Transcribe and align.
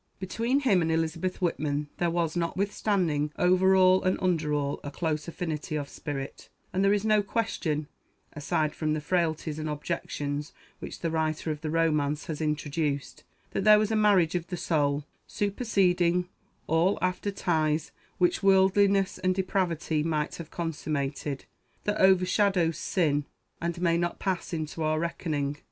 Between 0.19 0.61
him 0.61 0.81
and 0.81 0.91
Elizabeth 0.91 1.43
Whitman 1.43 1.87
there 1.99 2.09
was, 2.09 2.35
notwithstanding, 2.35 3.31
over 3.37 3.75
all 3.75 4.01
and 4.01 4.17
under 4.19 4.51
all, 4.51 4.79
a 4.83 4.89
close 4.89 5.27
affinity 5.27 5.75
of 5.75 5.87
spirit; 5.87 6.49
and 6.73 6.83
there 6.83 6.91
is 6.91 7.05
no 7.05 7.21
question, 7.21 7.87
aside 8.33 8.73
from 8.73 8.95
the 8.95 8.99
frailties 8.99 9.59
and 9.59 9.69
objections 9.69 10.53
which 10.79 11.01
the 11.01 11.11
writer 11.11 11.51
of 11.51 11.61
the 11.61 11.69
romance 11.69 12.25
has 12.25 12.41
introduced, 12.41 13.23
that 13.51 13.63
there 13.63 13.77
was 13.77 13.91
a 13.91 13.95
marriage 13.95 14.33
of 14.33 14.47
the 14.47 14.57
soul, 14.57 15.05
superseding 15.27 16.27
all 16.65 16.97
after 16.99 17.29
ties 17.29 17.91
which 18.17 18.41
worldliness 18.41 19.19
and 19.19 19.35
depravity 19.35 20.01
might 20.01 20.37
have 20.37 20.49
consummated, 20.49 21.45
that 21.83 22.01
overshadows 22.01 22.75
sin, 22.75 23.23
and 23.61 23.79
may 23.79 23.99
not 23.99 24.17
pass 24.17 24.51
into 24.51 24.81
our 24.81 24.99
reckoning. 24.99 25.59